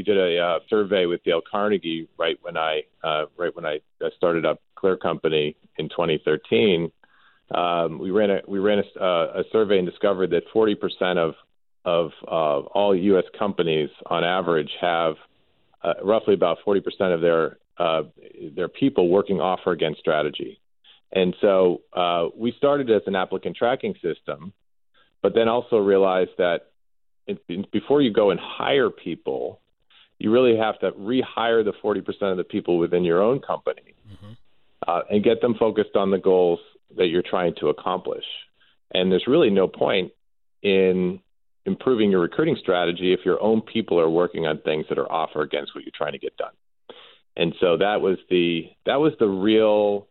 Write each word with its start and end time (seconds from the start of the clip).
we 0.00 0.04
did 0.04 0.16
a 0.16 0.38
uh, 0.38 0.58
survey 0.70 1.04
with 1.04 1.22
Dale 1.24 1.42
Carnegie 1.42 2.08
right 2.18 2.38
when 2.40 2.56
I 2.56 2.84
uh, 3.04 3.26
right 3.36 3.54
when 3.54 3.66
I 3.66 3.80
started 4.16 4.46
up 4.46 4.62
ClearCompany 4.78 5.54
in 5.76 5.90
2013. 5.90 6.90
Um, 7.54 7.98
we 7.98 8.10
ran 8.10 8.30
a 8.30 8.40
we 8.48 8.60
ran 8.60 8.78
a, 8.78 8.98
uh, 8.98 9.40
a 9.40 9.44
survey 9.52 9.78
and 9.78 9.86
discovered 9.86 10.30
that 10.30 10.44
40 10.54 10.74
percent 10.76 11.18
of 11.18 11.34
of 11.84 12.12
uh, 12.26 12.60
all 12.72 12.96
U.S. 12.96 13.24
companies 13.38 13.90
on 14.06 14.24
average 14.24 14.70
have 14.80 15.16
uh, 15.84 15.92
roughly 16.02 16.32
about 16.32 16.58
40 16.64 16.80
percent 16.80 17.12
of 17.12 17.20
their 17.20 17.58
uh, 17.76 18.04
their 18.56 18.68
people 18.68 19.10
working 19.10 19.38
off 19.38 19.60
or 19.66 19.72
against 19.72 20.00
strategy. 20.00 20.60
And 21.12 21.36
so 21.42 21.82
uh, 21.92 22.28
we 22.34 22.54
started 22.56 22.90
as 22.90 23.02
an 23.06 23.16
applicant 23.16 23.54
tracking 23.54 23.96
system, 24.00 24.54
but 25.20 25.34
then 25.34 25.48
also 25.48 25.76
realized 25.76 26.30
that 26.38 26.68
before 27.70 28.00
you 28.00 28.12
go 28.12 28.30
and 28.30 28.40
hire 28.40 28.90
people, 28.90 29.60
you 30.20 30.30
really 30.30 30.56
have 30.56 30.78
to 30.80 30.92
rehire 30.92 31.64
the 31.64 31.72
40% 31.82 32.30
of 32.30 32.36
the 32.36 32.44
people 32.44 32.78
within 32.78 33.04
your 33.04 33.22
own 33.22 33.40
company 33.40 33.94
mm-hmm. 34.06 34.32
uh, 34.86 35.00
and 35.10 35.24
get 35.24 35.40
them 35.40 35.54
focused 35.58 35.96
on 35.96 36.10
the 36.10 36.18
goals 36.18 36.60
that 36.96 37.06
you're 37.06 37.22
trying 37.22 37.54
to 37.58 37.68
accomplish. 37.68 38.24
And 38.92 39.10
there's 39.10 39.26
really 39.26 39.48
no 39.48 39.66
point 39.66 40.12
in 40.62 41.20
improving 41.64 42.10
your 42.10 42.20
recruiting 42.20 42.56
strategy 42.60 43.14
if 43.14 43.20
your 43.24 43.42
own 43.42 43.62
people 43.62 43.98
are 43.98 44.10
working 44.10 44.46
on 44.46 44.60
things 44.60 44.84
that 44.90 44.98
are 44.98 45.10
off 45.10 45.30
or 45.34 45.40
against 45.40 45.74
what 45.74 45.84
you're 45.84 45.92
trying 45.96 46.12
to 46.12 46.18
get 46.18 46.36
done. 46.36 46.52
And 47.36 47.54
so 47.58 47.78
that 47.78 48.02
was 48.02 48.18
the 48.28 48.70
that 48.84 48.96
was 48.96 49.14
the 49.18 49.28
real 49.28 50.06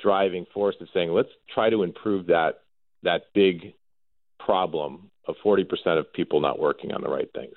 driving 0.00 0.46
force 0.52 0.74
of 0.80 0.88
saying 0.92 1.12
let's 1.12 1.28
try 1.54 1.70
to 1.70 1.84
improve 1.84 2.26
that 2.26 2.62
that 3.04 3.26
big 3.34 3.74
problem 4.40 5.11
of 5.26 5.36
40% 5.44 5.66
of 5.98 6.12
people 6.12 6.40
not 6.40 6.58
working 6.58 6.92
on 6.92 7.02
the 7.02 7.08
right 7.08 7.30
things. 7.32 7.54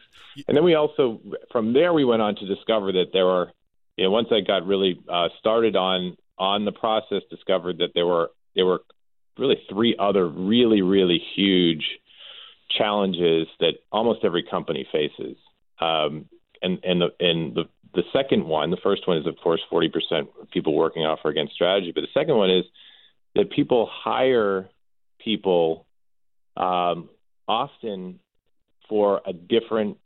And 0.47 0.55
then 0.55 0.63
we 0.63 0.75
also, 0.75 1.19
from 1.51 1.73
there, 1.73 1.93
we 1.93 2.05
went 2.05 2.21
on 2.21 2.35
to 2.35 2.45
discover 2.45 2.91
that 2.93 3.07
there 3.13 3.25
were, 3.25 3.51
you 3.97 4.03
know, 4.03 4.11
once 4.11 4.27
I 4.31 4.41
got 4.41 4.65
really 4.65 4.99
uh, 5.09 5.29
started 5.39 5.75
on 5.75 6.17
on 6.37 6.65
the 6.65 6.71
process, 6.73 7.21
discovered 7.29 7.77
that 7.77 7.91
there 7.95 8.05
were 8.05 8.29
there 8.55 8.65
were 8.65 8.81
really 9.37 9.61
three 9.69 9.95
other 9.97 10.27
really 10.27 10.81
really 10.81 11.21
huge 11.35 11.85
challenges 12.69 13.47
that 13.59 13.75
almost 13.91 14.25
every 14.25 14.43
company 14.43 14.85
faces. 14.91 15.37
Um, 15.79 16.25
and 16.61 16.79
and 16.83 17.01
the 17.01 17.09
and 17.19 17.55
the 17.55 17.63
the 17.93 18.03
second 18.11 18.45
one, 18.45 18.71
the 18.71 18.77
first 18.83 19.07
one 19.07 19.17
is 19.17 19.25
of 19.25 19.37
course 19.41 19.61
40% 19.71 19.93
of 20.41 20.51
people 20.51 20.73
working 20.73 21.03
off 21.03 21.19
or 21.23 21.31
against 21.31 21.53
strategy, 21.53 21.93
but 21.95 22.01
the 22.01 22.07
second 22.13 22.35
one 22.35 22.51
is 22.51 22.65
that 23.35 23.49
people 23.51 23.89
hire 23.89 24.69
people 25.19 25.85
um, 26.57 27.09
often 27.47 28.19
for 28.87 29.21
a 29.25 29.33
different 29.33 29.97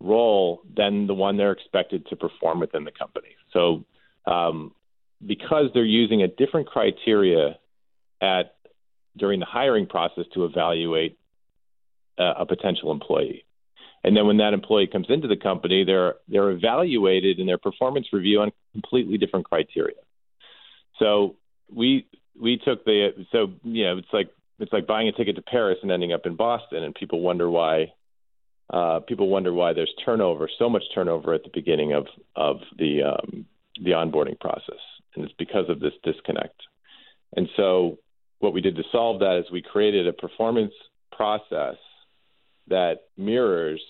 role 0.00 0.62
than 0.76 1.06
the 1.06 1.14
one 1.14 1.36
they're 1.36 1.52
expected 1.52 2.06
to 2.06 2.16
perform 2.16 2.60
within 2.60 2.84
the 2.84 2.90
company. 2.90 3.36
So, 3.52 3.84
um, 4.26 4.72
because 5.24 5.66
they're 5.74 5.84
using 5.84 6.22
a 6.22 6.28
different 6.28 6.66
criteria 6.66 7.58
at 8.20 8.54
during 9.16 9.40
the 9.40 9.46
hiring 9.46 9.86
process 9.86 10.24
to 10.34 10.44
evaluate 10.44 11.18
uh, 12.18 12.34
a 12.38 12.46
potential 12.46 12.90
employee, 12.90 13.44
and 14.02 14.16
then 14.16 14.26
when 14.26 14.38
that 14.38 14.54
employee 14.54 14.86
comes 14.86 15.06
into 15.10 15.28
the 15.28 15.36
company, 15.36 15.84
they're 15.84 16.14
they're 16.28 16.50
evaluated 16.50 17.38
in 17.38 17.46
their 17.46 17.58
performance 17.58 18.06
review 18.12 18.40
on 18.40 18.52
completely 18.72 19.18
different 19.18 19.46
criteria. 19.46 19.96
So 20.98 21.36
we 21.74 22.06
we 22.40 22.56
took 22.56 22.84
the 22.84 23.26
so 23.30 23.52
you 23.62 23.84
know 23.84 23.98
it's 23.98 24.12
like 24.12 24.30
it's 24.60 24.72
like 24.72 24.86
buying 24.86 25.08
a 25.08 25.12
ticket 25.12 25.36
to 25.36 25.42
Paris 25.42 25.78
and 25.82 25.90
ending 25.90 26.12
up 26.12 26.26
in 26.26 26.36
Boston, 26.36 26.84
and 26.84 26.94
people 26.94 27.20
wonder 27.20 27.50
why. 27.50 27.92
Uh, 28.72 29.00
people 29.00 29.28
wonder 29.28 29.52
why 29.52 29.72
there's 29.72 29.92
turnover, 30.04 30.48
so 30.56 30.68
much 30.68 30.84
turnover 30.94 31.34
at 31.34 31.42
the 31.42 31.50
beginning 31.52 31.92
of 31.92 32.06
of 32.36 32.58
the 32.78 33.02
um, 33.02 33.46
the 33.82 33.90
onboarding 33.90 34.38
process, 34.38 34.78
and 35.16 35.24
it's 35.24 35.34
because 35.38 35.68
of 35.68 35.80
this 35.80 35.94
disconnect. 36.04 36.60
And 37.36 37.48
so, 37.56 37.98
what 38.38 38.52
we 38.52 38.60
did 38.60 38.76
to 38.76 38.82
solve 38.92 39.20
that 39.20 39.38
is 39.38 39.50
we 39.50 39.62
created 39.62 40.06
a 40.06 40.12
performance 40.12 40.74
process 41.10 41.76
that 42.68 43.00
mirrors 43.16 43.82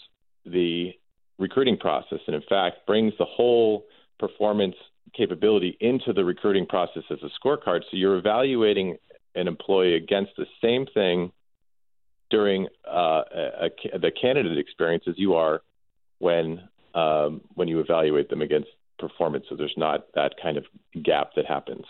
the 0.46 0.92
recruiting 1.38 1.76
process, 1.76 2.20
and 2.26 2.36
in 2.36 2.42
fact 2.48 2.86
brings 2.86 3.12
the 3.18 3.26
whole 3.26 3.84
performance 4.18 4.76
capability 5.16 5.76
into 5.80 6.12
the 6.12 6.24
recruiting 6.24 6.66
process 6.66 7.02
as 7.10 7.18
a 7.22 7.30
scorecard. 7.46 7.80
So 7.90 7.96
you're 7.96 8.16
evaluating 8.16 8.96
an 9.34 9.48
employee 9.48 9.94
against 9.94 10.32
the 10.36 10.46
same 10.62 10.86
thing 10.86 11.32
during 12.30 12.68
uh, 12.88 13.22
a, 13.34 13.70
a, 13.92 13.98
the 13.98 14.10
candidate 14.10 14.58
experience 14.58 15.04
as 15.08 15.14
you 15.18 15.34
are 15.34 15.62
when 16.18 16.68
um, 16.94 17.40
when 17.54 17.68
you 17.68 17.80
evaluate 17.80 18.28
them 18.30 18.42
against 18.42 18.68
performance. 18.98 19.46
So 19.48 19.56
there's 19.56 19.74
not 19.76 20.06
that 20.14 20.34
kind 20.42 20.56
of 20.56 20.64
gap 21.02 21.34
that 21.36 21.46
happens. 21.46 21.84